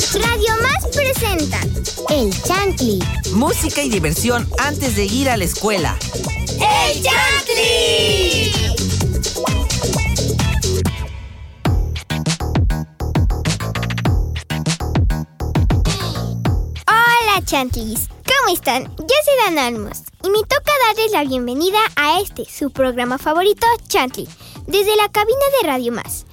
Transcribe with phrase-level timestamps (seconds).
[0.00, 1.60] Radio Más presenta
[2.08, 3.00] El Chantli.
[3.34, 5.94] Música y diversión antes de ir a la escuela.
[6.54, 8.50] ¡El Chantli!
[16.86, 18.84] Hola Chantlis, ¿cómo están?
[18.84, 23.66] Yo soy Dan Almos y me toca darles la bienvenida a este, su programa favorito,
[23.86, 24.26] Chantli,
[24.66, 26.24] desde la cabina de Radio Más.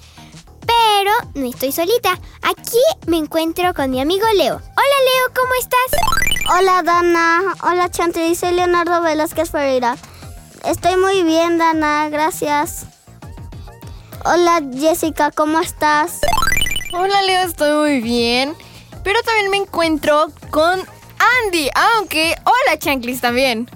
[1.08, 2.20] Pero no estoy solita.
[2.42, 4.56] Aquí me encuentro con mi amigo Leo.
[4.56, 6.57] Hola Leo, ¿cómo estás?
[6.57, 9.96] Hola Dana, hola Chantli, soy Leonardo Velázquez Ferreira.
[10.66, 12.88] Estoy muy bien Dana, gracias.
[14.25, 16.20] Hola Jessica, ¿cómo estás?
[16.92, 18.54] Hola Leo, estoy muy bien.
[19.05, 20.78] Pero también me encuentro con
[21.46, 23.69] Andy, aunque hola Chanclis también.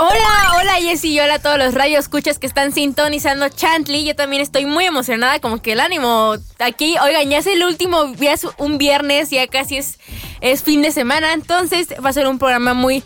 [0.00, 4.04] Hola, hola Jessy y hola a todos los radios escuchas que están sintonizando Chantley.
[4.04, 8.14] Yo también estoy muy emocionada, como que el ánimo aquí, oigan, ya es el último,
[8.14, 9.98] ya es un viernes, ya casi es,
[10.40, 13.02] es fin de semana, entonces va a ser un programa muy,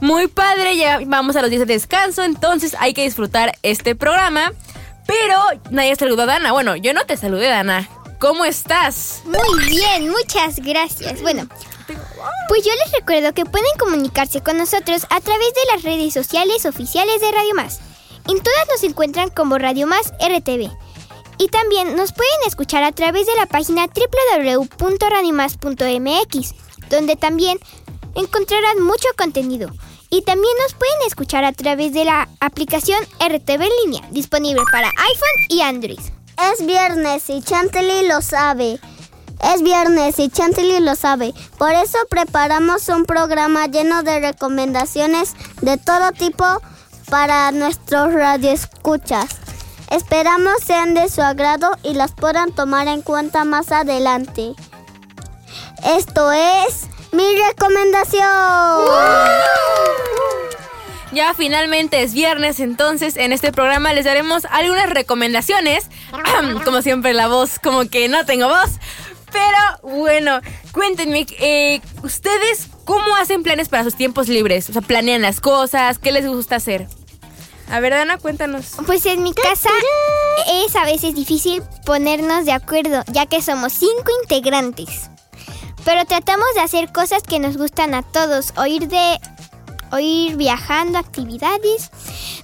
[0.00, 4.54] muy padre, ya vamos a los días de descanso, entonces hay que disfrutar este programa.
[5.06, 5.36] Pero
[5.70, 6.52] nadie saludó a Dana.
[6.52, 7.86] Bueno, yo no te saludé, Dana.
[8.18, 9.22] ¿Cómo estás?
[9.26, 11.20] Muy bien, muchas gracias.
[11.20, 11.48] Bueno,
[12.48, 16.66] pues yo les recuerdo que pueden comunicarse con nosotros a través de las redes sociales
[16.66, 17.80] oficiales de Radio Más.
[18.28, 20.70] En todas nos encuentran como Radio Más RTV.
[21.38, 26.54] Y también nos pueden escuchar a través de la página www.radiomas.mx,
[26.90, 27.58] donde también
[28.14, 29.70] encontrarán mucho contenido.
[30.10, 34.88] Y también nos pueden escuchar a través de la aplicación RTV en línea, disponible para
[34.88, 36.00] iPhone y Android.
[36.52, 38.80] Es viernes y Chantilly lo sabe.
[39.42, 41.32] Es viernes y Chantilly lo sabe.
[41.58, 46.44] Por eso preparamos un programa lleno de recomendaciones de todo tipo
[47.08, 49.28] para nuestros radioescuchas.
[49.90, 54.54] Esperamos sean de su agrado y las puedan tomar en cuenta más adelante.
[55.84, 58.24] Esto es mi recomendación.
[61.12, 65.88] Ya finalmente es viernes, entonces en este programa les daremos algunas recomendaciones.
[66.64, 68.78] como siempre la voz, como que no tengo voz.
[69.32, 70.40] Pero bueno,
[70.72, 74.68] cuéntenme, eh, ¿ustedes cómo hacen planes para sus tiempos libres?
[74.70, 76.86] O sea, planean las cosas, ¿qué les gusta hacer?
[77.70, 78.72] A ver, Dana, cuéntanos.
[78.84, 79.70] Pues en mi casa
[80.64, 85.08] es a veces difícil ponernos de acuerdo, ya que somos cinco integrantes.
[85.84, 89.18] Pero tratamos de hacer cosas que nos gustan a todos, o ir de
[89.92, 91.90] o ir viajando actividades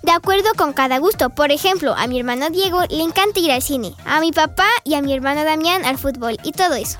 [0.07, 1.31] de acuerdo con cada gusto.
[1.31, 4.95] Por ejemplo, a mi hermano Diego le encanta ir al cine, a mi papá y
[4.95, 6.99] a mi hermano Damián al fútbol y todo eso.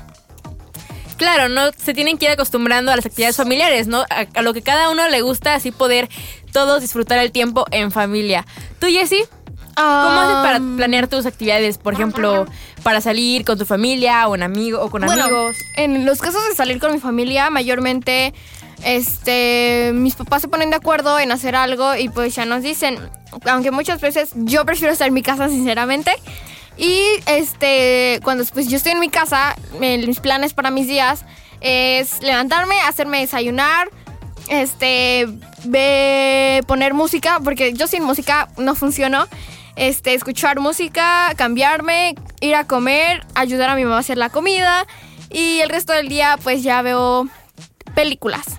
[1.15, 4.01] Claro, no se tienen que ir acostumbrando a las actividades familiares, ¿no?
[4.01, 6.09] A, a lo que cada uno le gusta, así poder
[6.51, 8.45] todos disfrutar el tiempo en familia.
[8.79, 9.23] ¿Tú, Jessy?
[9.77, 11.77] ¿Cómo haces para planear tus actividades?
[11.77, 12.47] Por ejemplo,
[12.81, 15.55] para salir con tu familia o, en amigo, o con Bueno, amigos.
[15.75, 18.33] En los casos de salir con mi familia, mayormente
[18.83, 22.97] este mis papás se ponen de acuerdo en hacer algo y pues ya nos dicen,
[23.45, 26.11] aunque muchas veces yo prefiero estar en mi casa sinceramente.
[26.77, 31.25] Y este cuando pues yo estoy en mi casa, mis planes para mis días
[31.59, 33.89] es levantarme, hacerme desayunar,
[34.47, 35.27] este
[36.67, 39.27] poner música porque yo sin música no funciono.
[39.75, 44.87] Este, escuchar música, cambiarme, ir a comer, ayudar a mi mamá a hacer la comida
[45.29, 47.27] y el resto del día pues ya veo
[47.93, 48.57] películas.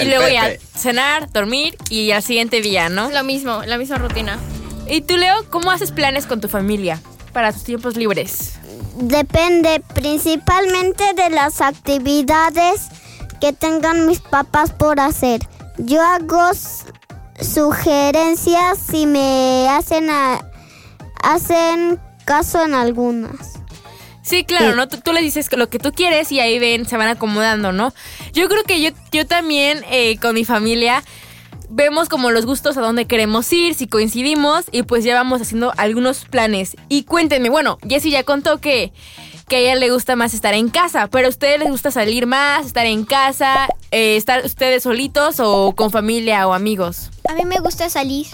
[0.00, 3.10] Y luego ya cenar, dormir y al siguiente día, ¿no?
[3.10, 4.38] Lo mismo, la misma rutina.
[4.88, 7.00] ¿Y tú, Leo, cómo haces planes con tu familia
[7.32, 8.54] para tus tiempos libres?
[8.96, 12.88] Depende principalmente de las actividades
[13.40, 15.40] que tengan mis papás por hacer.
[15.78, 16.50] Yo hago
[17.40, 20.44] sugerencias si me hacen, a-
[21.22, 23.59] hacen caso en algunas.
[24.22, 24.88] Sí, claro, ¿no?
[24.88, 27.94] Tú, tú les dices lo que tú quieres y ahí ven, se van acomodando, ¿no?
[28.32, 31.02] Yo creo que yo, yo también eh, con mi familia
[31.70, 35.72] vemos como los gustos a dónde queremos ir, si coincidimos y pues ya vamos haciendo
[35.76, 36.76] algunos planes.
[36.88, 38.92] Y cuéntenme, bueno, Jessie ya contó que,
[39.48, 42.26] que a ella le gusta más estar en casa, pero a ustedes les gusta salir
[42.26, 47.10] más, estar en casa, eh, estar ustedes solitos o con familia o amigos.
[47.28, 48.26] A mí me gusta salir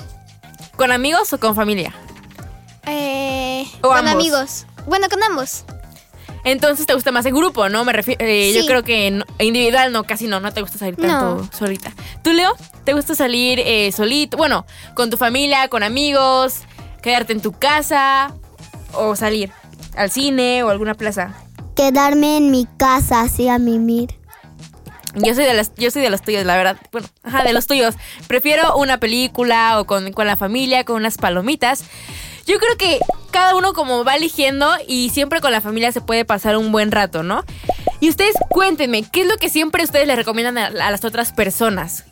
[0.76, 1.94] ¿Con amigos o con familia?
[2.86, 4.12] eh, O con ambos.
[4.12, 4.66] amigos.
[4.86, 5.64] Bueno, con ambos.
[6.46, 7.84] Entonces te gusta más el grupo, ¿no?
[7.84, 8.66] Me refiero, yo Sí.
[8.68, 11.50] creo que en- individual no, casi no, no te gusta salir tanto No.
[11.52, 11.92] solita.
[12.22, 12.52] ¿Tú, Leo?
[12.84, 14.36] ¿Te gusta salir eh, solito?
[14.36, 14.64] Bueno,
[14.94, 16.60] con tu familia, con amigos,
[17.02, 18.32] quedarte en tu casa
[18.92, 19.50] o salir
[19.96, 21.34] al cine o alguna plaza.
[21.74, 24.14] Quedarme en mi casa así a mimir.
[25.16, 26.76] Yo soy de las, yo soy de los tuyos, la verdad.
[26.92, 27.94] Bueno, ajá, de los tuyos.
[28.28, 31.84] Prefiero una película o con, con la familia, con unas palomitas.
[32.46, 33.00] Yo creo que
[33.36, 36.90] cada uno como va eligiendo y siempre con la familia se puede pasar un buen
[36.90, 37.44] rato, ¿no?
[38.00, 41.34] Y ustedes cuéntenme, ¿qué es lo que siempre ustedes le recomiendan a, a las otras
[41.34, 42.04] personas?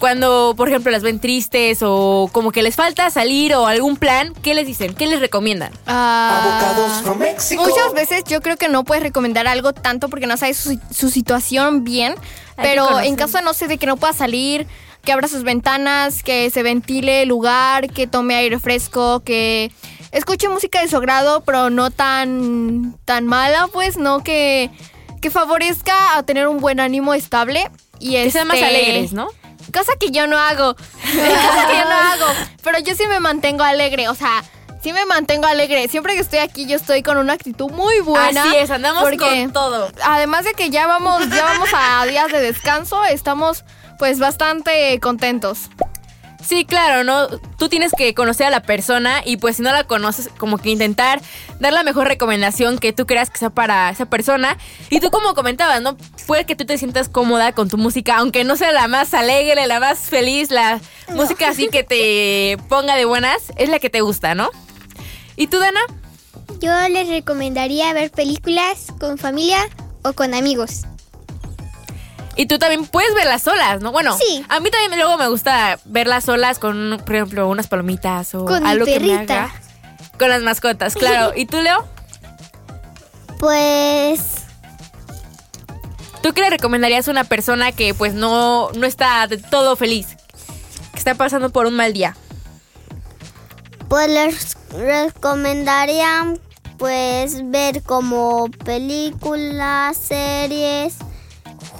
[0.00, 4.34] Cuando, por ejemplo, las ven tristes o como que les falta salir o algún plan,
[4.42, 4.92] ¿qué les dicen?
[4.94, 5.72] ¿Qué les recomiendan?
[5.86, 7.64] Ah, Avocados from Mexico.
[7.64, 11.10] Muchas veces yo creo que no puedes recomendar algo tanto porque no sabes su, su
[11.10, 12.16] situación bien.
[12.56, 14.66] Hay Pero en caso, no sé, de que no pueda salir,
[15.04, 19.70] que abra sus ventanas, que se ventile el lugar, que tome aire fresco, que
[20.14, 24.70] escuche música de su agrado, pero no tan, tan mala, pues, no que,
[25.20, 27.70] que favorezca a tener un buen ánimo estable.
[27.98, 29.28] Y Que sean más este, alegres, ¿no?
[29.72, 30.74] Cosa que yo no hago.
[31.02, 32.26] Cosa que yo no hago.
[32.62, 34.08] Pero yo sí me mantengo alegre.
[34.08, 34.44] O sea,
[34.82, 35.88] sí me mantengo alegre.
[35.88, 38.44] Siempre que estoy aquí, yo estoy con una actitud muy buena.
[38.44, 39.90] Así es, andamos con todo.
[40.04, 43.64] Además de que ya vamos, ya vamos a días de descanso, estamos
[43.98, 45.70] pues bastante contentos.
[46.46, 47.28] Sí, claro, ¿no?
[47.58, 50.70] Tú tienes que conocer a la persona y pues si no la conoces, como que
[50.70, 51.22] intentar
[51.58, 54.58] dar la mejor recomendación que tú creas que sea para esa persona.
[54.90, 55.96] Y tú como comentabas, ¿no?
[56.26, 59.66] Puede que tú te sientas cómoda con tu música, aunque no sea la más alegre,
[59.66, 60.80] la más feliz, la
[61.14, 64.50] música así que te ponga de buenas, es la que te gusta, ¿no?
[65.36, 65.80] ¿Y tú, Dana?
[66.60, 69.58] Yo les recomendaría ver películas con familia
[70.02, 70.82] o con amigos.
[72.36, 73.92] Y tú también puedes verlas solas, ¿no?
[73.92, 74.44] Bueno, Sí.
[74.48, 78.62] a mí también luego me gusta verlas solas con, por ejemplo, unas palomitas o Con
[78.64, 79.44] mi algo que me perrita.
[79.44, 79.54] haga.
[80.18, 81.32] Con las mascotas, claro.
[81.36, 81.86] ¿Y tú, Leo?
[83.38, 84.20] Pues
[86.22, 90.06] ¿Tú qué le recomendarías a una persona que pues no, no está de todo feliz?
[90.92, 92.16] Que está pasando por un mal día.
[93.88, 96.32] Pues les recomendaría
[96.78, 100.94] pues ver como películas, series,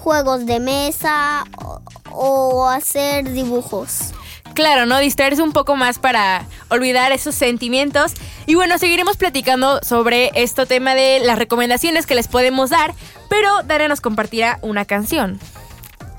[0.04, 1.80] juegos de mesa o,
[2.12, 4.12] o hacer dibujos.
[4.52, 4.98] Claro, ¿no?
[4.98, 8.12] Distraerse un poco más para olvidar esos sentimientos.
[8.46, 12.94] Y bueno, seguiremos platicando sobre este tema de las recomendaciones que les podemos dar.
[13.30, 15.40] Pero Dana nos compartirá una canción.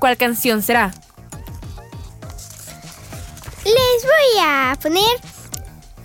[0.00, 0.92] ¿Cuál canción será?
[3.64, 5.36] Les voy a poner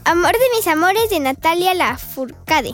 [0.03, 2.73] Amor de mis amores de Natalia Lafourcade.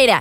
[0.00, 0.20] Aire.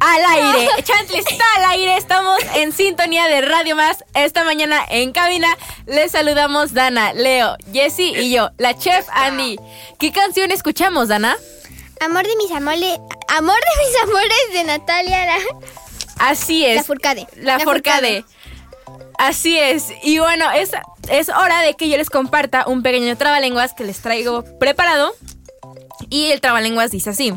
[0.00, 0.68] Al aire.
[0.82, 1.96] Chantley está al aire.
[1.96, 4.04] Estamos en sintonía de Radio Más.
[4.14, 9.58] Esta mañana en cabina les saludamos Dana, Leo, Jessy y yo, la chef Andy.
[10.00, 11.36] ¿Qué canción escuchamos, Dana?
[12.00, 12.98] Amor de mis amores.
[13.28, 15.38] Amor de mis amores de Natalia la,
[16.18, 16.76] Así es.
[16.76, 17.26] la Furcade.
[17.36, 18.24] La, Forcade.
[19.18, 19.92] Así es.
[20.02, 20.72] Y bueno, es,
[21.10, 25.14] es hora de que yo les comparta un pequeño trabalenguas que les traigo preparado.
[26.10, 27.32] Y el trabalenguas dice así.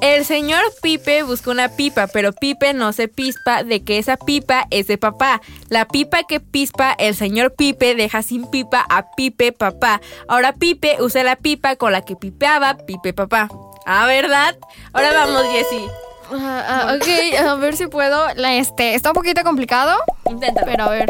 [0.00, 4.66] El señor Pipe busca una pipa, pero Pipe no se pispa de que esa pipa
[4.70, 5.40] es de papá.
[5.68, 10.00] La pipa que pispa el señor Pipe deja sin pipa a Pipe papá.
[10.28, 13.48] Ahora Pipe usa la pipa con la que pipeaba Pipe papá.
[13.86, 14.56] Ah, ¿verdad?
[14.92, 15.88] Ahora vamos, Jessie.
[16.32, 18.26] Ah, ah, ok, a ver si puedo.
[18.34, 19.96] La, este, está un poquito complicado,
[20.28, 20.66] Inténtalo.
[20.66, 21.08] pero a ver.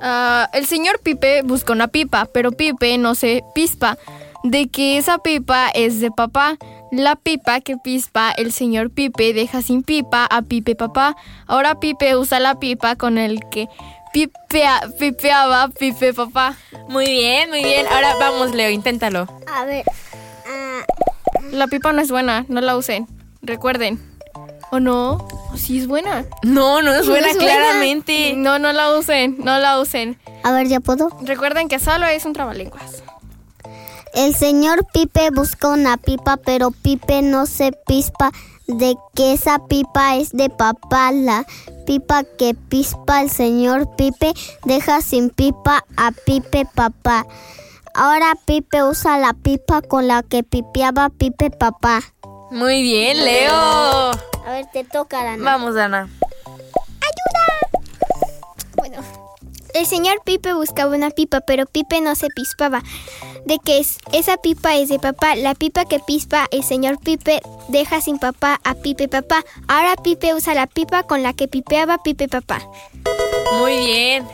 [0.00, 3.98] Ah, el señor Pipe busca una pipa, pero Pipe no se pispa
[4.44, 6.56] de que esa pipa es de papá.
[6.96, 11.16] La pipa que pispa el señor Pipe deja sin pipa a Pipe papá.
[11.48, 13.66] Ahora Pipe usa la pipa con el que
[14.12, 16.54] pipea, pipeaba Pipe papá.
[16.88, 17.84] Muy bien, muy bien.
[17.88, 19.26] Ahora vamos, Leo, inténtalo.
[19.52, 19.84] A ver.
[20.46, 20.84] ah,
[21.50, 23.08] La pipa no es buena, no la usen.
[23.42, 24.00] Recuerden.
[24.70, 25.26] ¿O no?
[25.56, 26.24] Sí es buena.
[26.42, 27.52] No, no es buena, es buena.
[27.54, 28.34] claramente.
[28.36, 30.16] No, no la usen, no la usen.
[30.44, 31.10] a ver, ¿ya puedo?
[31.22, 33.02] Recuerden que solo es un trabalenguas.
[34.14, 38.30] El señor Pipe busca una pipa, pero Pipe no se pispa
[38.68, 41.10] de que esa pipa es de papá.
[41.10, 41.44] La
[41.84, 44.32] pipa que pispa el señor Pipe
[44.64, 47.26] deja sin pipa a Pipe papá.
[47.92, 52.00] Ahora Pipe usa la pipa con la que pipeaba Pipe papá.
[52.52, 53.52] Muy bien, Leo.
[53.52, 55.42] A ver, te toca, Dana.
[55.44, 56.08] Vamos, Dana.
[59.74, 62.82] El señor Pipe buscaba una pipa, pero Pipe no se pispaba.
[63.44, 65.36] De que es, esa pipa es de papá.
[65.36, 69.44] La pipa que pispa el señor Pipe deja sin papá a Pipe papá.
[69.68, 72.62] Ahora Pipe usa la pipa con la que pipeaba Pipe papá.
[73.58, 74.26] Muy bien.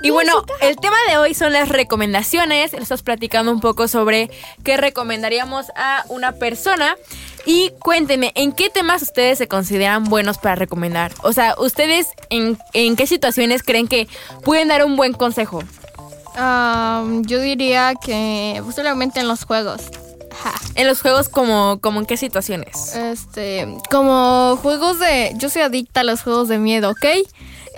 [0.00, 2.72] Y bueno, el tema de hoy son las recomendaciones.
[2.72, 4.30] Estás platicando un poco sobre
[4.62, 6.96] qué recomendaríamos a una persona.
[7.46, 11.12] Y cuéntenme, ¿en qué temas ustedes se consideran buenos para recomendar?
[11.22, 14.06] O sea, ¿ustedes en, en qué situaciones creen que
[14.44, 15.62] pueden dar un buen consejo?
[16.36, 19.82] Ah, yo diría que posiblemente en los juegos.
[20.76, 22.94] En los juegos, como, como en qué situaciones?
[22.94, 25.32] Este, como juegos de...
[25.36, 27.04] Yo soy adicta a los juegos de miedo, ¿ok?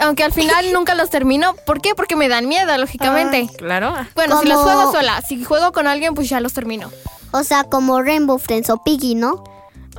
[0.00, 1.54] Aunque al final nunca los termino.
[1.66, 1.94] ¿Por qué?
[1.94, 3.48] Porque me dan miedo, lógicamente.
[3.56, 3.94] Claro.
[4.14, 5.22] bueno, si los juego sola.
[5.22, 6.90] Si juego con alguien, pues ya los termino.
[7.32, 9.44] O sea, como Rainbow Friends o Piggy, ¿no?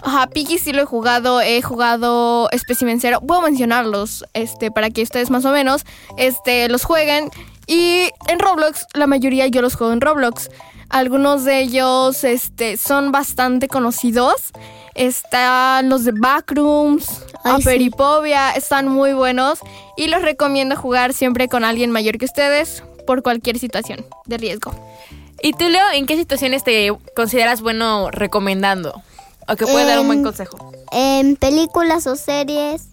[0.03, 3.21] Ajá, Piggy sí lo he jugado, he jugado Specimen Zero.
[3.21, 5.85] Puedo mencionarlos, este, para que ustedes más o menos,
[6.17, 7.29] este, los jueguen.
[7.67, 10.49] Y en Roblox, la mayoría yo los juego en Roblox.
[10.89, 14.51] Algunos de ellos, este, son bastante conocidos.
[14.95, 17.07] Están los de Backrooms,
[17.43, 17.61] Ay, sí.
[17.69, 19.59] Aperipovia, están muy buenos.
[19.97, 24.73] Y los recomiendo jugar siempre con alguien mayor que ustedes, por cualquier situación de riesgo.
[25.41, 29.01] ¿Y tú, Leo, en qué situaciones te consideras bueno recomendando?
[29.47, 30.71] O que puede dar un buen En- consejo.
[30.91, 32.83] en películas o series.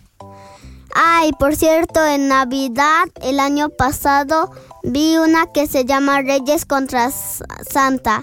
[0.95, 4.50] Ay, por cierto, en Navidad el año pasado
[4.83, 8.23] vi una que se llama Reyes contra S- Santa.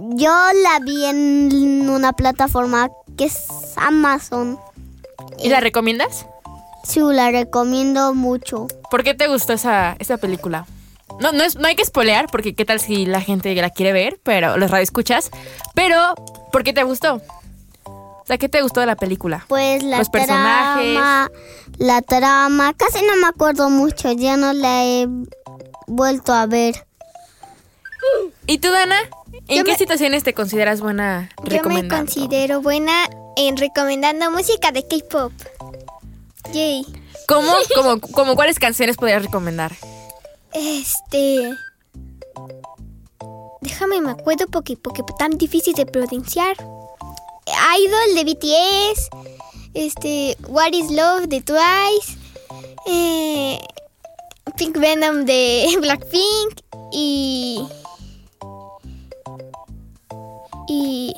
[0.00, 0.30] Yo
[0.62, 3.36] la vi en una plataforma que es
[3.76, 4.58] Amazon.
[5.38, 6.26] ¿Y la recomiendas?
[6.84, 8.66] Sí, la recomiendo mucho.
[8.90, 10.66] ¿Por qué te gustó esa, esa película?
[11.20, 13.92] No, no, es, no hay que spoilear, porque qué tal si la gente la quiere
[13.92, 15.30] ver, pero los radioescuchas.
[15.74, 16.14] Pero,
[16.50, 17.20] ¿por qué te gustó?
[17.84, 19.44] O sea, ¿qué te gustó de la película?
[19.48, 20.94] Pues la Los personajes.
[20.94, 21.30] trama,
[21.76, 25.06] la trama, casi no me acuerdo mucho, ya no la he
[25.86, 26.86] vuelto a ver.
[28.46, 28.96] ¿Y tú, Dana?
[29.48, 31.96] ¿En Yo qué me- situaciones te consideras buena Yo me recomendando?
[32.12, 35.32] considero buena en recomendando música de K-pop.
[36.52, 36.86] Yay.
[37.26, 39.72] ¿Cómo, como, como cuáles canciones podrías recomendar?
[40.52, 41.52] Este.
[43.60, 46.56] Déjame me acuerdo porque, porque tan difícil de pronunciar.
[47.78, 49.08] Idol de BTS.
[49.74, 50.36] Este.
[50.48, 52.16] What is Love de Twice.
[52.86, 53.58] eh,
[54.56, 56.60] Pink Venom de Blackpink.
[56.92, 57.60] Y.
[60.70, 61.12] Y.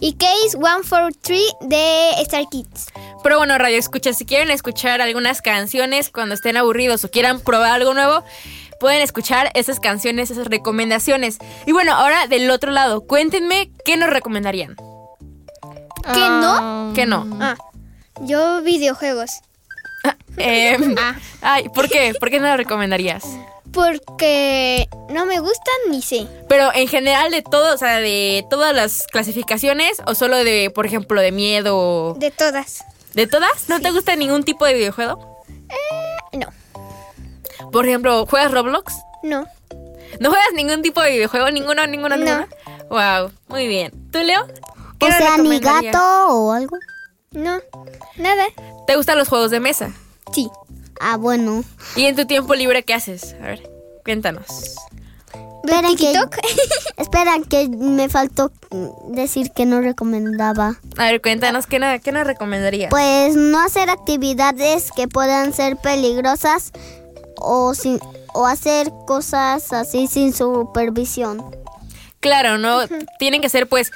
[0.00, 2.86] Y Case 143 de Star Kids.
[3.22, 7.72] Pero bueno, Radio Escucha, si quieren escuchar algunas canciones cuando estén aburridos o quieran probar
[7.72, 8.24] algo nuevo,
[8.80, 11.38] pueden escuchar esas canciones, esas recomendaciones.
[11.66, 14.76] Y bueno, ahora del otro lado, cuéntenme qué nos recomendarían.
[16.14, 16.92] ¿Qué no?
[16.94, 17.26] ¿Qué no?
[17.40, 17.56] Ah,
[18.22, 19.40] yo videojuegos.
[20.38, 20.94] Em,
[21.42, 22.14] ay, ¿por qué?
[22.18, 23.24] ¿Por qué no lo recomendarías?
[23.72, 26.26] Porque no me gustan ni sé.
[26.48, 30.86] Pero en general de todo, o sea, de todas las clasificaciones o solo de, por
[30.86, 32.14] ejemplo, de miedo.
[32.18, 32.84] De todas.
[33.14, 33.68] ¿De todas?
[33.68, 35.42] ¿No te gusta ningún tipo de videojuego?
[36.32, 36.48] No.
[37.72, 38.94] Por ejemplo, ¿juegas Roblox?
[39.22, 39.46] No.
[40.20, 41.50] ¿No juegas ningún tipo de videojuego?
[41.50, 42.24] ¿Ninguno, ninguno, No.
[42.24, 42.46] ninguno?
[42.90, 43.92] Wow, muy bien.
[44.10, 44.46] ¿Tú, Leo?
[44.98, 45.92] ¿Qué O sea, ni recomendarías?
[45.94, 46.76] gato o algo.
[47.32, 47.58] No.
[48.16, 48.44] Nada.
[48.86, 49.92] ¿Te gustan los juegos de mesa?
[50.32, 50.48] Sí.
[51.00, 51.64] Ah, bueno.
[51.96, 53.34] ¿Y en tu tiempo libre qué haces?
[53.40, 53.68] A ver,
[54.04, 54.74] cuéntanos.
[55.98, 56.12] Que,
[56.96, 58.50] espera que me faltó
[59.08, 60.76] decir que no recomendaba.
[60.96, 62.88] A ver, cuéntanos, ¿qué, no- qué nos recomendarías?
[62.90, 66.72] Pues no hacer actividades que puedan ser peligrosas
[67.36, 68.00] o sin
[68.32, 71.44] o hacer cosas así sin supervisión.
[72.20, 72.80] Claro, ¿no?
[73.18, 73.90] Tienen que ser, pues,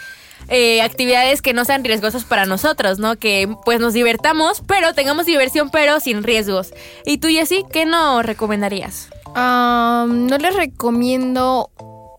[0.52, 3.16] eh, actividades que no sean riesgosas para nosotros, ¿no?
[3.16, 6.74] Que, pues, nos divertamos, pero tengamos diversión, pero sin riesgos.
[7.06, 9.08] ¿Y tú, Jessy, qué no recomendarías?
[9.34, 11.70] Am, no les recomiendo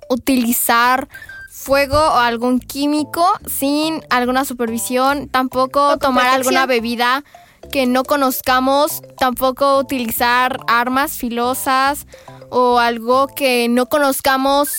[0.10, 1.08] utilizar
[1.52, 5.30] fuego o algún químico sin alguna supervisión.
[5.30, 6.34] Tampoco tomar protección.
[6.34, 7.24] alguna bebida
[7.72, 9.04] que no conozcamos.
[9.20, 12.08] Tampoco utilizar armas filosas
[12.50, 14.72] o algo que no conozcamos.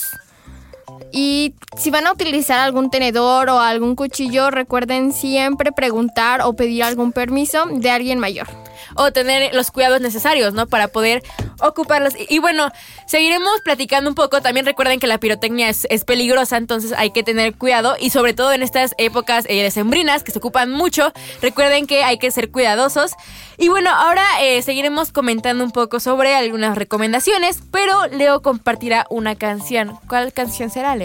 [1.17, 6.83] Y si van a utilizar algún tenedor o algún cuchillo, recuerden siempre preguntar o pedir
[6.83, 8.49] algún permiso de alguien mayor.
[8.97, 10.67] o tener los cuidados necesarios, ¿no?
[10.67, 11.23] Para poder
[11.59, 12.13] ocuparlos.
[12.29, 12.71] Y, bueno,
[13.07, 14.41] seguiremos platicando un poco.
[14.41, 17.95] También recuerden que la pirotecnia es, es peligrosa, entonces hay que tener cuidado.
[17.99, 22.17] Y sobre todo en estas épocas eh, decembrinas que se ocupan mucho, recuerden que hay
[22.19, 23.13] que ser cuidadosos.
[23.57, 29.35] Y bueno, ahora eh, seguiremos comentando un poco sobre algunas recomendaciones, pero Leo compartirá una
[29.35, 29.97] canción.
[30.07, 31.04] ¿Cuál canción será, Leo?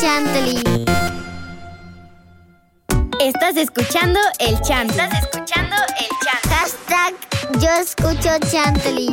[0.00, 0.62] Chantley.
[3.20, 4.90] Estás escuchando el chant.
[4.90, 6.54] Estás escuchando el chant.
[6.54, 7.14] Hashtag
[7.60, 9.08] yo escucho Chantley.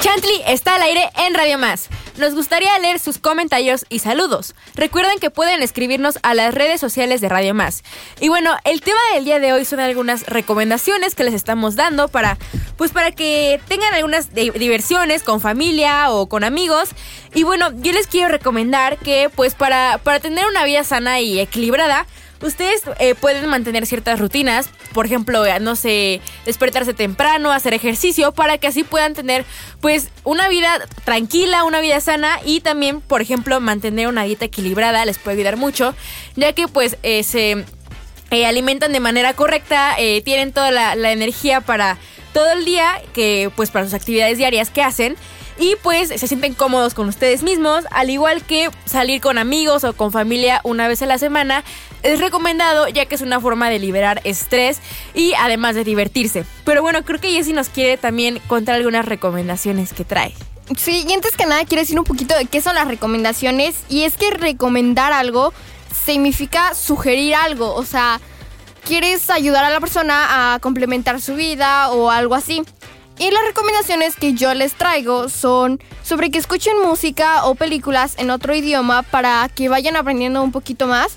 [0.00, 1.88] Chantley está al aire en Radio Más.
[2.16, 4.54] Nos gustaría leer sus comentarios y saludos.
[4.76, 7.82] Recuerden que pueden escribirnos a las redes sociales de Radio Más.
[8.20, 12.06] Y bueno, el tema del día de hoy son algunas recomendaciones que les estamos dando
[12.08, 12.38] para
[12.76, 16.90] pues para que tengan algunas di- diversiones con familia o con amigos.
[17.34, 21.40] Y bueno, yo les quiero recomendar que pues para para tener una vida sana y
[21.40, 22.06] equilibrada
[22.44, 28.32] Ustedes eh, pueden mantener ciertas rutinas, por ejemplo, eh, no sé, despertarse temprano, hacer ejercicio,
[28.32, 29.46] para que así puedan tener,
[29.80, 35.06] pues, una vida tranquila, una vida sana y también, por ejemplo, mantener una dieta equilibrada
[35.06, 35.94] les puede ayudar mucho,
[36.36, 37.64] ya que, pues, eh, se
[38.30, 41.98] eh, alimentan de manera correcta, eh, tienen toda la, la energía para
[42.34, 45.16] todo el día, que, pues, para sus actividades diarias que hacen.
[45.58, 49.92] Y pues se sienten cómodos con ustedes mismos, al igual que salir con amigos o
[49.92, 51.64] con familia una vez a la semana
[52.04, 54.78] es recomendado ya que es una forma de liberar estrés
[55.14, 56.44] y además de divertirse.
[56.64, 60.34] Pero bueno, creo que Jessie nos quiere también contar algunas recomendaciones que trae.
[60.76, 63.76] Sí, y antes que nada quiero decir un poquito de qué son las recomendaciones.
[63.88, 65.52] Y es que recomendar algo
[66.04, 67.74] significa sugerir algo.
[67.74, 68.20] O sea,
[68.84, 72.62] quieres ayudar a la persona a complementar su vida o algo así.
[73.18, 78.30] Y las recomendaciones que yo les traigo son sobre que escuchen música o películas en
[78.30, 81.12] otro idioma para que vayan aprendiendo un poquito más.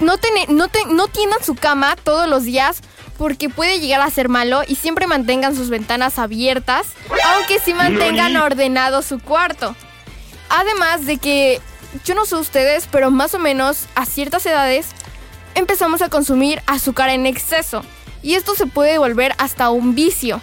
[0.00, 2.80] No, tene- no, te- no tiendan su cama todos los días
[3.16, 6.86] porque puede llegar a ser malo y siempre mantengan sus ventanas abiertas,
[7.34, 9.76] aunque sí mantengan ordenado su cuarto.
[10.48, 11.60] Además de que,
[12.04, 14.86] yo no sé ustedes, pero más o menos a ciertas edades
[15.54, 17.82] empezamos a consumir azúcar en exceso
[18.22, 20.40] y esto se puede volver hasta un vicio.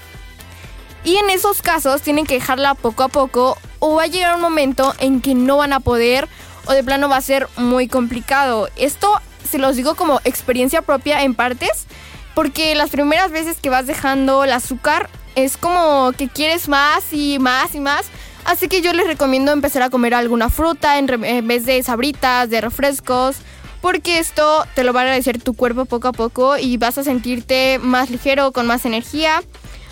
[1.08, 4.42] Y en esos casos tienen que dejarla poco a poco o va a llegar un
[4.42, 6.28] momento en que no van a poder
[6.66, 8.68] o de plano va a ser muy complicado.
[8.76, 11.88] Esto se los digo como experiencia propia en partes
[12.36, 17.40] porque las primeras veces que vas dejando el azúcar es como que quieres más y
[17.40, 18.08] más y más.
[18.44, 22.60] Así que yo les recomiendo empezar a comer alguna fruta en, vez de sabritas, de
[22.60, 23.38] refrescos,
[23.80, 27.06] porque esto te lo va a agradecer tu cuerpo poco a poco y vas a
[27.06, 29.42] sentirte más ligero, con más energía.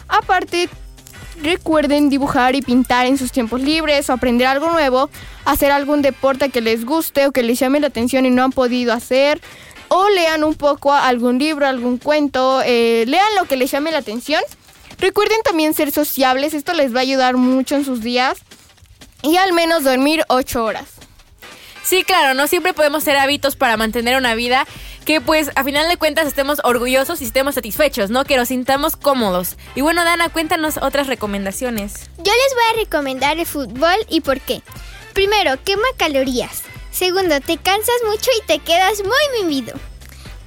[0.09, 0.69] Aparte,
[1.41, 5.09] recuerden dibujar y pintar en sus tiempos libres o aprender algo nuevo,
[5.45, 8.51] hacer algún deporte que les guste o que les llame la atención y no han
[8.51, 9.41] podido hacer.
[9.87, 13.99] O lean un poco algún libro, algún cuento, eh, lean lo que les llame la
[13.99, 14.41] atención.
[14.97, 18.39] Recuerden también ser sociables, esto les va a ayudar mucho en sus días.
[19.21, 20.85] Y al menos dormir 8 horas.
[21.83, 24.65] Sí, claro, no siempre podemos ser hábitos para mantener una vida
[25.05, 28.25] que pues a final de cuentas estemos orgullosos y estemos satisfechos, ¿no?
[28.25, 29.55] Que nos sintamos cómodos.
[29.75, 32.09] Y bueno, Dana, cuéntanos otras recomendaciones.
[32.17, 34.61] Yo les voy a recomendar el fútbol y por qué.
[35.13, 36.63] Primero, quema calorías.
[36.91, 39.73] Segundo, te cansas mucho y te quedas muy mimido.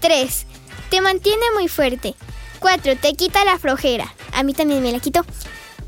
[0.00, 0.46] 3.
[0.90, 2.14] Te mantiene muy fuerte.
[2.58, 2.96] 4.
[2.96, 4.12] Te quita la flojera.
[4.32, 5.24] A mí también me la quitó.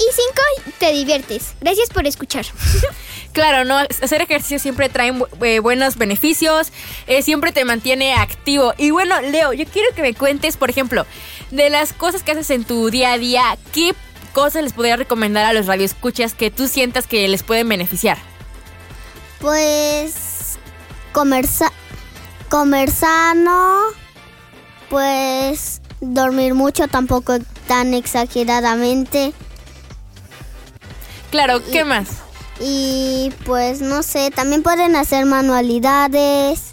[0.00, 0.04] Y
[0.64, 0.74] 5.
[0.78, 1.52] Te diviertes.
[1.60, 2.46] Gracias por escuchar.
[3.32, 3.76] Claro, ¿no?
[3.78, 6.72] Hacer ejercicio siempre trae eh, buenos beneficios,
[7.06, 8.74] eh, siempre te mantiene activo.
[8.76, 11.06] Y bueno, Leo, yo quiero que me cuentes, por ejemplo,
[11.52, 13.94] de las cosas que haces en tu día a día, ¿qué
[14.32, 18.18] cosas les podría recomendar a los radioescuchas que tú sientas que les pueden beneficiar?
[19.40, 20.58] Pues
[21.12, 21.72] comer, sa-
[22.48, 23.78] comer sano,
[24.88, 29.32] pues dormir mucho, tampoco tan exageradamente.
[31.30, 32.08] Claro, ¿qué más?
[32.60, 36.72] Y pues no sé, también pueden hacer manualidades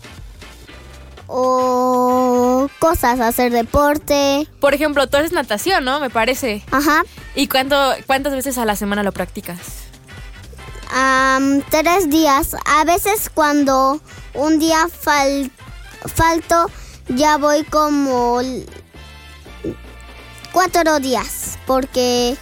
[1.28, 4.48] o cosas, hacer deporte.
[4.60, 6.00] Por ejemplo, tú haces natación, ¿no?
[6.00, 6.64] Me parece.
[6.72, 7.04] Ajá.
[7.36, 9.60] ¿Y cuánto, cuántas veces a la semana lo practicas?
[10.92, 12.56] Am, tres días.
[12.66, 14.02] A veces cuando
[14.34, 15.52] un día fal-
[16.14, 16.70] falto,
[17.10, 18.40] ya voy como
[20.52, 21.60] cuatro días.
[21.68, 22.38] Porque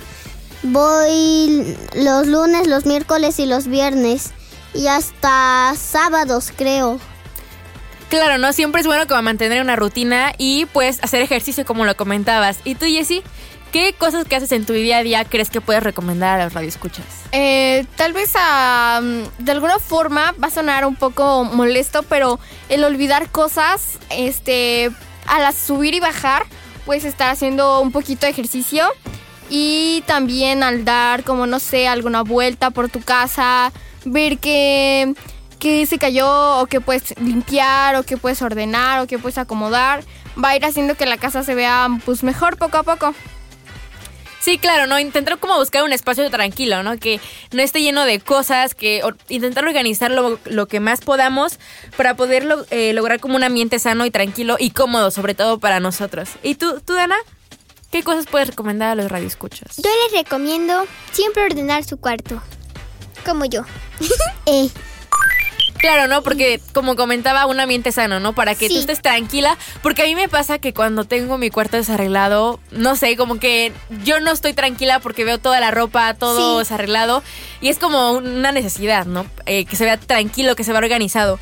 [0.65, 4.31] voy los lunes, los miércoles y los viernes.
[4.73, 6.99] Y hasta sábados, creo.
[8.09, 8.53] Claro, ¿no?
[8.53, 12.59] Siempre es bueno como mantener una rutina y pues hacer ejercicio como lo comentabas.
[12.63, 13.23] ¿Y tú, Jessy?
[13.71, 16.53] ¿Qué cosas que haces en tu día a día crees que puedes recomendar a los
[16.53, 17.05] radioescuchas?
[17.33, 19.01] Eh, tal vez ah,
[19.37, 24.91] de alguna forma va a sonar un poco molesto, pero el olvidar cosas, este,
[25.27, 26.45] al subir y bajar,
[26.85, 28.87] puedes estar haciendo un poquito de ejercicio
[29.49, 33.71] y también al dar, como no sé, alguna vuelta por tu casa,
[34.05, 35.13] ver que,
[35.59, 40.03] que se cayó o que puedes limpiar o que puedes ordenar o que puedes acomodar,
[40.43, 43.13] va a ir haciendo que la casa se vea pues mejor poco a poco.
[44.41, 44.99] Sí, claro, ¿no?
[44.99, 46.97] Intentar como buscar un espacio tranquilo, ¿no?
[46.99, 47.19] Que
[47.51, 51.57] no esté lleno de cosas, que intentar organizar lo, lo que más podamos
[51.97, 55.57] para poder lo- eh, lograr como un ambiente sano y tranquilo y cómodo, sobre todo
[55.57, 56.29] para nosotros.
[56.43, 57.15] ¿Y tú, tú, Dana?
[57.91, 59.77] ¿Qué cosas puedes recomendar a los radioescuchas?
[59.77, 62.41] Yo les recomiendo siempre ordenar su cuarto.
[63.25, 63.63] Como yo.
[64.47, 64.69] Eh,
[65.77, 66.23] Claro, ¿no?
[66.23, 68.33] Porque como comentaba, un ambiente sano, ¿no?
[68.33, 68.79] Para que tú Sí.
[68.79, 69.57] estés tranquila.
[69.83, 73.71] Porque a mí me pasa que cuando tengo mi cuarto desarreglado, no sé, como que
[74.03, 76.59] yo no estoy tranquila porque veo toda la ropa, todo Sí.
[76.59, 77.21] desarreglado.
[77.61, 79.25] Y es como una necesidad, ¿no?
[79.45, 81.39] Eh, que se vea tranquilo, que se vea organizado.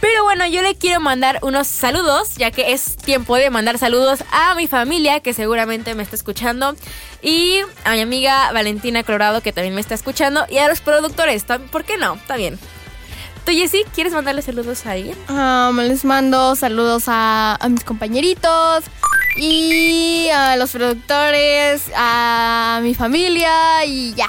[0.00, 4.24] Pero bueno, yo le quiero mandar unos saludos, ya que es tiempo de mandar saludos
[4.30, 6.76] a mi familia, que seguramente me está escuchando,
[7.22, 11.44] y a mi amiga Valentina Colorado, que también me está escuchando, y a los productores,
[11.70, 12.14] ¿por qué no?
[12.14, 12.58] Está bien.
[13.46, 15.16] ¿Tú, Jessy, quieres mandarle saludos a alguien?
[15.28, 18.84] Um, les mando saludos a, a mis compañeritos
[19.36, 24.28] y a los productores, a mi familia y ya.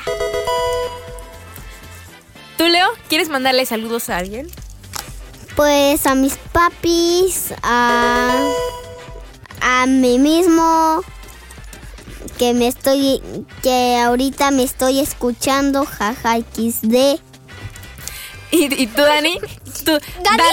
[2.57, 4.47] ¿Tú, Leo, quieres mandarle saludos a alguien?
[5.57, 8.47] Pues a mis papis, a,
[9.59, 11.03] a mí mismo,
[12.37, 13.23] que me estoy,
[13.63, 17.19] que ahorita me estoy escuchando, jaja XD.
[18.51, 19.39] ¿Y, y tú, Dani?
[19.83, 20.43] Tú, Dana,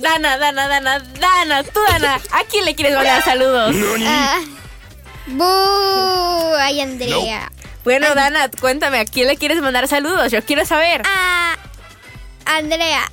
[0.00, 2.18] Dana, Dana, Dana, Dana, tú, Dana.
[2.32, 3.76] ¿A quién le quieres mandar saludos?
[4.06, 4.40] Ah,
[5.26, 6.54] ¡Bú!
[6.58, 7.52] Ay, Andrea.
[7.84, 10.32] Bueno, Dana, cuéntame, ¿a quién le quieres mandar saludos?
[10.32, 11.02] Yo quiero saber.
[11.04, 11.54] A
[12.46, 13.10] Andrea.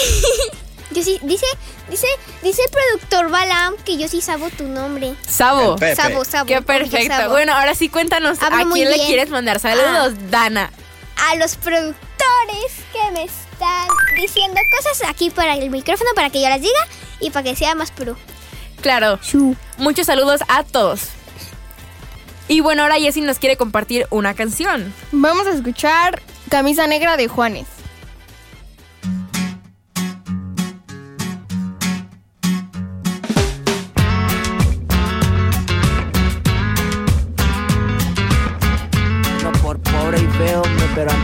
[0.90, 1.46] yo sí, dice,
[1.88, 2.06] dice,
[2.42, 5.14] dice el productor Balam que yo sí sabo tu nombre.
[5.26, 5.76] Sabo.
[5.96, 6.46] Sabo, sabo.
[6.46, 7.14] Qué perfecto.
[7.14, 7.32] sabo.
[7.32, 10.70] Bueno, ahora sí cuéntanos, Hablo ¿a quién le quieres mandar saludos, Dana?
[11.30, 11.96] a los productores
[12.92, 16.88] que me están diciendo cosas aquí para el micrófono para que yo las diga
[17.20, 18.16] y para que sea más pro.
[18.80, 19.18] Claro.
[19.78, 21.02] Muchos saludos a todos.
[22.48, 24.92] Y bueno, ahora Jessie nos quiere compartir una canción.
[25.12, 27.66] Vamos a escuchar Camisa Negra de Juanes.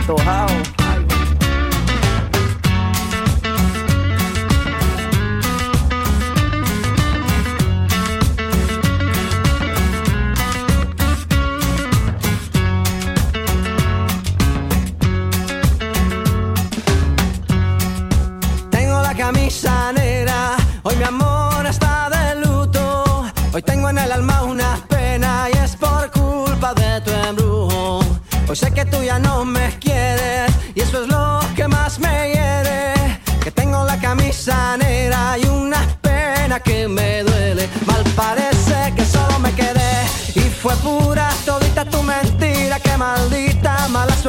[0.09, 0.78] Pero antojado.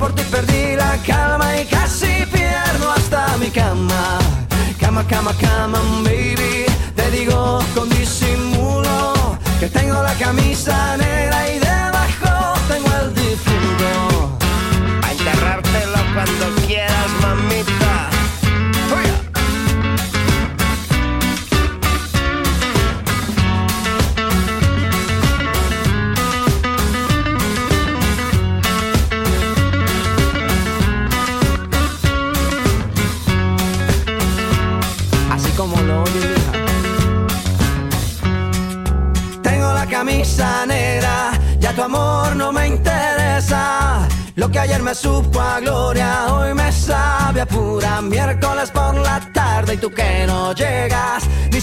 [0.00, 4.18] por ti perdí la calma y casi pierdo hasta mi cama.
[4.80, 6.64] Cama, cama, cama, baby.
[6.96, 7.60] Te digo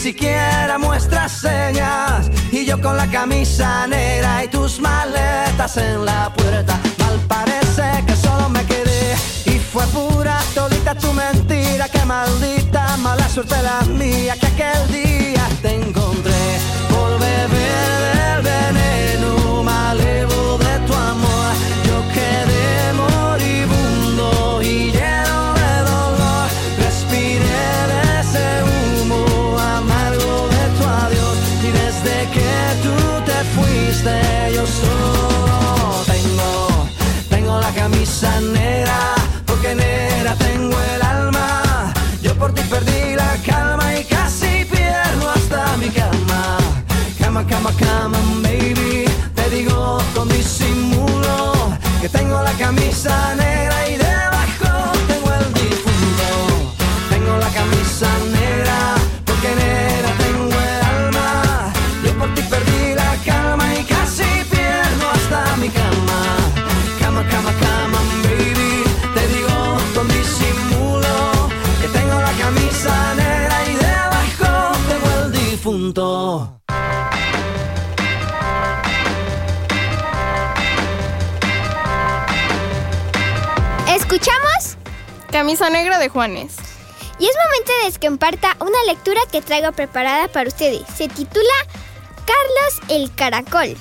[0.08, 2.32] siquiera muestras señas.
[2.50, 8.16] Y yo con la camisa negra y tus maletas en la puerta, mal parece que
[8.16, 9.16] solo me quedé.
[9.46, 15.46] Y fue pura todita tu mentira, que maldita mala suerte la mía, que aquel día
[15.62, 16.37] te encontré
[83.88, 84.78] ¿Escuchamos?
[85.32, 86.58] Camisa Negra de Juanes.
[87.18, 90.84] Y es momento de que comparta una lectura que traigo preparada para ustedes.
[90.96, 91.44] Se titula
[92.28, 93.76] Carlos el Caracol.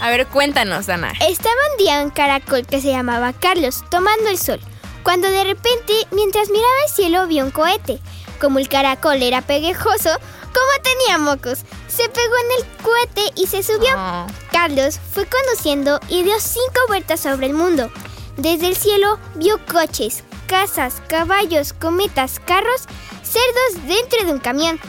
[0.00, 1.12] A ver, cuéntanos, Dana.
[1.28, 4.60] Estaba un día un caracol que se llamaba Carlos tomando el sol,
[5.02, 7.98] cuando de repente, mientras miraba el cielo, vio un cohete.
[8.40, 10.10] Como el caracol era pegajoso,
[10.56, 13.90] como tenía mocos, se pegó en el cohete y se subió.
[13.94, 14.26] Ah.
[14.52, 17.90] Carlos fue conduciendo y dio cinco vueltas sobre el mundo.
[18.38, 22.82] Desde el cielo vio coches, casas, caballos, cometas, carros,
[23.22, 24.80] cerdos dentro de un camión,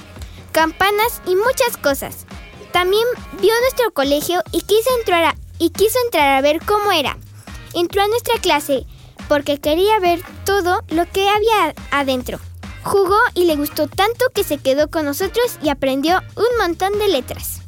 [0.53, 2.25] campanas y muchas cosas.
[2.71, 3.05] También
[3.41, 7.17] vio nuestro colegio y quiso entrar, a- y quiso entrar a ver cómo era.
[7.73, 8.85] Entró a nuestra clase
[9.27, 12.39] porque quería ver todo lo que había adentro.
[12.87, 17.09] Jugó y le gustó tanto que se quedó con nosotros y aprendió un montón de
[17.09, 17.59] letras.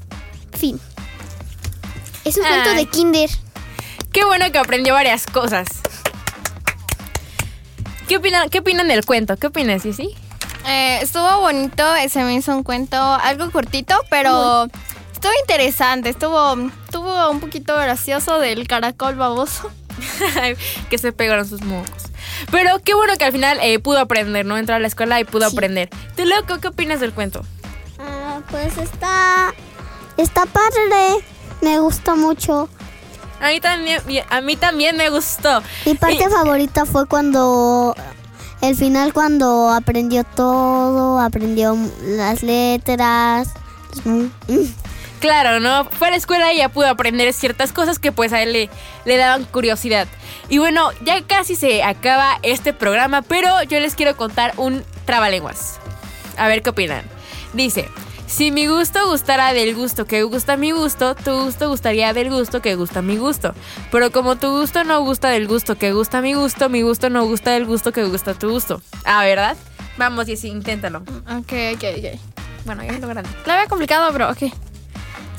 [0.57, 0.79] Fin.
[2.23, 3.29] Es un cuento de kinder.
[4.13, 5.67] Qué bueno que aprendió varias cosas.
[8.07, 9.35] ¿Qué opinan, qué opinan del cuento?
[9.35, 10.15] ¿Qué opinas, sí?
[10.65, 14.67] Eh, estuvo bonito, se me hizo un cuento algo cortito, pero
[15.11, 16.55] estuvo interesante, estuvo,
[16.85, 19.69] estuvo un poquito gracioso del caracol baboso.
[20.89, 22.08] que se pegaron sus mocos.
[22.51, 24.57] Pero qué bueno que al final eh, pudo aprender, ¿no?
[24.57, 25.55] Entró a la escuela y pudo Sí.
[25.55, 25.89] aprender.
[26.15, 27.41] ¿Tú, loco, qué opinas del cuento?
[27.99, 29.53] Ah, pues está.
[30.17, 31.23] Está padre.
[31.61, 32.69] Me gustó mucho.
[33.41, 35.61] A mí también, a mí también me gustó.
[35.85, 37.95] Mi parte Y- favorita fue cuando.
[38.61, 43.49] El final, cuando aprendió todo, aprendió las letras.
[44.03, 44.25] Mm.
[45.19, 45.85] Claro, ¿no?
[45.85, 48.69] Fue a la escuela y ya pudo aprender ciertas cosas que pues a él le,
[49.05, 50.07] le daban curiosidad.
[50.47, 55.79] Y bueno, ya casi se acaba este programa, pero yo les quiero contar un trabalenguas.
[56.37, 57.03] A ver qué opinan.
[57.53, 57.89] Dice,
[58.27, 62.61] si mi gusto gustara del gusto que gusta mi gusto, tu gusto gustaría del gusto
[62.61, 63.53] que gusta mi gusto.
[63.91, 67.25] Pero como tu gusto no gusta del gusto que gusta mi gusto, mi gusto no
[67.25, 68.81] gusta del gusto que gusta tu gusto.
[69.03, 69.57] Ah, ¿verdad?
[69.97, 70.99] Vamos, Jessy, inténtalo.
[70.99, 72.19] Ok, ok, ok.
[72.65, 73.29] Bueno, ya lo grande.
[73.45, 74.43] La había complicado, pero ok.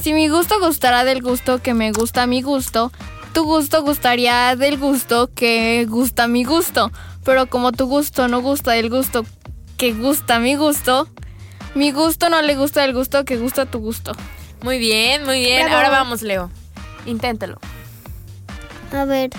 [0.03, 2.91] Si mi gusto gustara del gusto que me gusta mi gusto,
[3.35, 6.91] tu gusto gustaría del gusto que gusta mi gusto.
[7.23, 9.27] Pero como tu gusto no gusta del gusto
[9.77, 11.07] que gusta mi gusto,
[11.75, 14.13] mi gusto no le gusta del gusto que gusta tu gusto.
[14.63, 15.65] Muy bien, muy bien.
[15.67, 15.77] Bravo.
[15.77, 16.51] Ahora vamos, Leo.
[17.07, 17.59] Inténtalo.
[18.93, 19.31] A ver.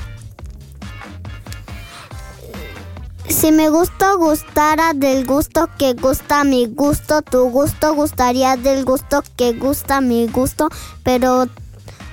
[3.31, 9.23] Si mi gusto gustara del gusto que gusta mi gusto, tu gusto gustaría del gusto
[9.37, 10.69] que gusta mi gusto,
[11.03, 11.47] pero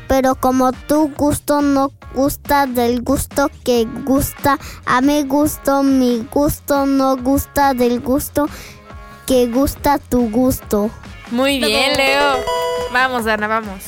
[0.07, 6.87] pero como tu gusto no gusta del gusto que gusta a mi gusto, mi gusto
[6.87, 8.46] no gusta del gusto
[9.26, 10.90] que gusta tu gusto.
[11.31, 12.37] Muy bien, Leo.
[12.92, 13.83] Vamos, Ana, vamos.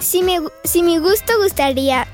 [0.00, 2.08] Si, me, gu- si mi gusto gustaría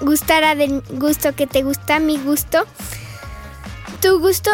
[0.00, 2.64] gustara del gusto que te gusta mi gusto,
[4.00, 4.50] tu gusto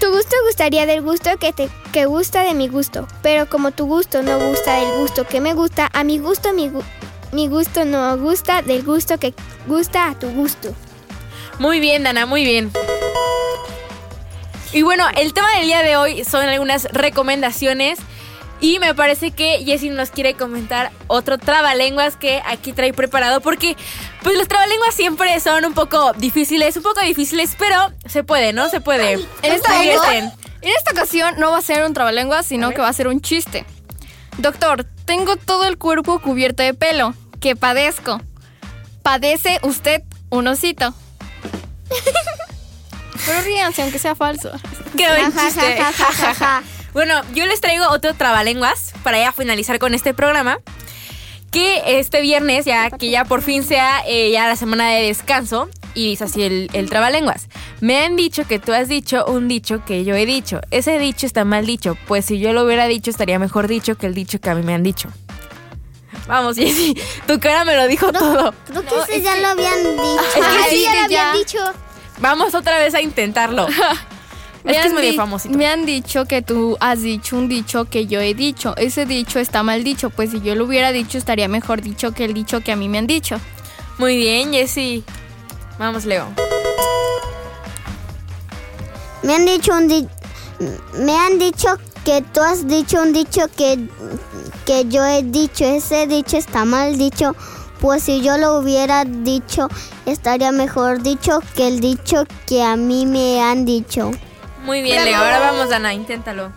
[0.00, 3.86] tu gusto gustaría del gusto que te que gusta de mi gusto, pero como tu
[3.86, 6.70] gusto no gusta del gusto que me gusta, a mi gusto mi,
[7.32, 9.34] mi gusto no gusta del gusto que
[9.66, 10.74] gusta a tu gusto.
[11.58, 12.70] Muy bien, Dana, muy bien.
[14.72, 17.98] Y bueno, el tema del día de hoy son algunas recomendaciones.
[18.60, 23.40] Y me parece que Jessie nos quiere comentar otro trabalenguas que aquí trae preparado.
[23.40, 23.76] Porque,
[24.22, 28.68] pues los trabalenguas siempre son un poco difíciles, un poco difíciles, pero se puede, ¿no?
[28.68, 29.12] Se puede.
[29.12, 30.24] En esta, en esta- divierten.
[30.62, 33.20] en esta ocasión no va a ser un trabalengua, sino que va a ser un
[33.20, 33.64] chiste.
[34.38, 37.14] Doctor, tengo todo el cuerpo cubierto de pelo.
[37.40, 38.20] ¿Qué padezco?
[39.04, 40.92] ¿Padece usted un osito?
[43.26, 44.50] Pero ríanse, aunque sea falso.
[44.96, 45.78] Qué buen chiste.
[46.98, 50.58] Bueno, yo les traigo otro trabalenguas para ya finalizar con este programa.
[51.52, 55.68] Que este viernes, ya que ya por fin sea eh, ya la semana de descanso,
[55.94, 57.46] y dice así el, el trabalenguas.
[57.80, 60.60] Me han dicho que tú has dicho un dicho que yo he dicho.
[60.72, 64.06] Ese dicho está mal dicho, pues si yo lo hubiera dicho estaría mejor dicho que
[64.06, 65.08] el dicho que a mí me han dicho.
[66.26, 68.52] Vamos, Jessy, tu cara me lo dijo todo.
[68.66, 70.20] Creo que ese ya lo habían dicho.
[70.20, 71.28] Es que Ah, sí, sí, ya lo que ya.
[71.30, 71.58] habían dicho.
[72.18, 73.68] Vamos otra vez a intentarlo.
[74.64, 75.56] Me es que es medio famosito.
[75.56, 78.74] Me han dicho que tú has dicho un dicho que yo he dicho.
[78.76, 82.24] Ese dicho está mal dicho, pues si yo lo hubiera dicho estaría mejor dicho que
[82.24, 83.40] el dicho que a mí me han dicho.
[83.98, 85.04] Muy bien, Jessy.
[85.78, 86.26] Vamos, Leo.
[89.22, 90.08] Me han dicho un di-
[90.94, 91.68] me han dicho
[92.04, 93.78] que tú has dicho un dicho que
[94.64, 95.64] que yo he dicho.
[95.64, 97.34] Ese dicho está mal dicho.
[97.80, 99.68] Pues si yo lo hubiera dicho,
[100.04, 104.10] estaría mejor dicho que el dicho que a mí me han dicho.
[104.68, 105.16] Muy bien, Leo.
[105.16, 106.52] Ahora vamos, Ana, inténtalo.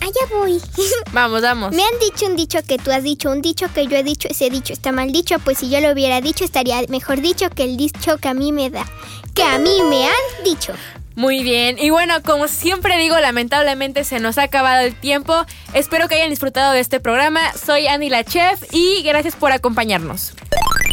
[0.00, 0.62] Allá voy.
[1.12, 1.74] Vamos, vamos.
[1.74, 4.28] Me han dicho un dicho que tú has dicho, un dicho que yo he dicho,
[4.28, 7.64] ese dicho está mal dicho, pues si yo lo hubiera dicho estaría mejor dicho que
[7.64, 8.86] el dicho que a mí me da,
[9.34, 10.72] que a mí me han dicho.
[11.16, 11.78] Muy bien.
[11.80, 15.34] Y bueno, como siempre digo, lamentablemente se nos ha acabado el tiempo.
[15.72, 17.40] Espero que hayan disfrutado de este programa.
[17.54, 20.34] Soy Andy la Chef y gracias por acompañarnos.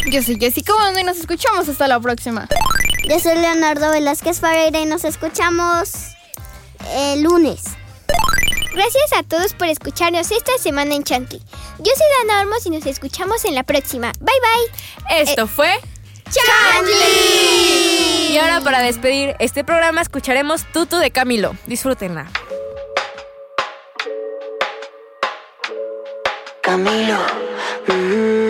[0.09, 2.47] Yo soy Jessica Bondo y nos escuchamos hasta la próxima.
[3.04, 5.91] Yo soy Leonardo Velázquez Fareira y nos escuchamos
[6.95, 7.64] el lunes.
[8.74, 11.38] Gracias a todos por escucharnos esta semana en Chanti.
[11.80, 14.14] Yo soy Dana Ormos y nos escuchamos en la próxima.
[14.20, 14.34] Bye
[15.10, 15.22] bye.
[15.22, 15.80] Esto eh, fue
[16.32, 16.91] Chanti.
[18.32, 21.58] Y ahora para despedir este programa escucharemos Tutu de Camilo.
[21.68, 22.32] Disfrútenla.
[26.62, 27.20] Camilo,
[27.88, 28.49] mm,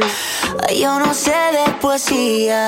[0.79, 2.67] yo no sé de poesía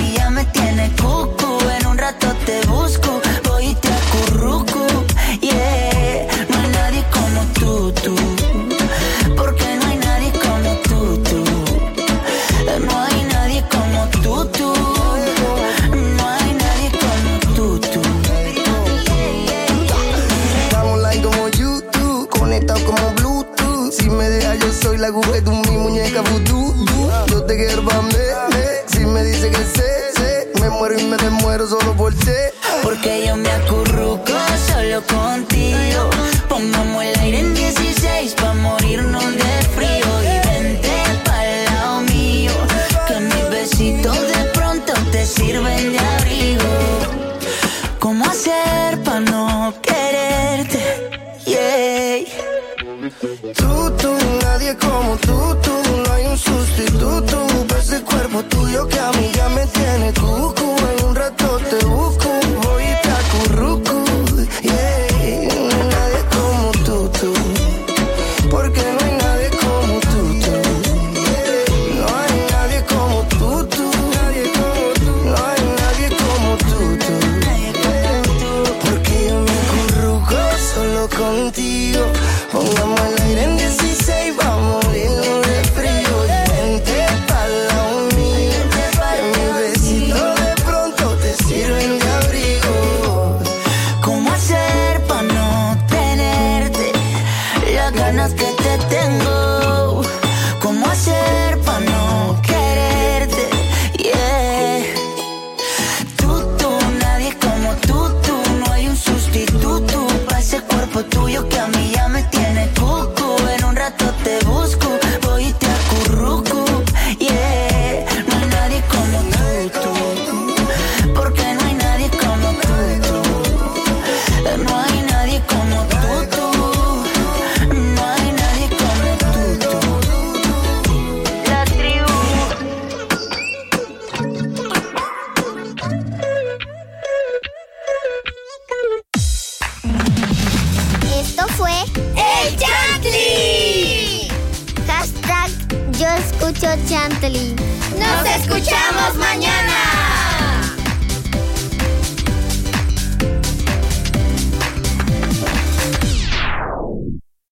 [0.81, 1.40] で後